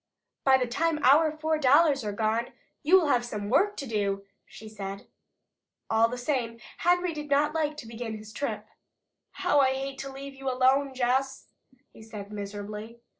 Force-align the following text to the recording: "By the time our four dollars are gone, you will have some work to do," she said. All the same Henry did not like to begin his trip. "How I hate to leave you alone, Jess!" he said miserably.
"By 0.43 0.57
the 0.57 0.65
time 0.65 0.97
our 1.03 1.31
four 1.31 1.59
dollars 1.59 2.03
are 2.03 2.11
gone, 2.11 2.53
you 2.81 2.99
will 2.99 3.09
have 3.09 3.23
some 3.23 3.51
work 3.51 3.77
to 3.77 3.85
do," 3.85 4.25
she 4.47 4.67
said. 4.67 5.05
All 5.91 6.09
the 6.09 6.17
same 6.17 6.59
Henry 6.79 7.13
did 7.13 7.29
not 7.29 7.53
like 7.53 7.77
to 7.77 7.87
begin 7.87 8.17
his 8.17 8.33
trip. 8.33 8.65
"How 9.33 9.59
I 9.59 9.73
hate 9.73 9.99
to 9.99 10.11
leave 10.11 10.33
you 10.33 10.49
alone, 10.49 10.95
Jess!" 10.95 11.49
he 11.93 12.01
said 12.01 12.31
miserably. 12.33 12.99